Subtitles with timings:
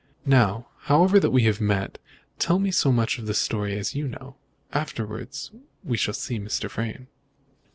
[0.25, 1.99] Now, however, that we have met,
[2.39, 4.35] tell me so much of the story as you know.
[4.73, 5.51] Afterwards
[5.83, 6.67] we shall see Mr.
[6.71, 7.05] Vrain."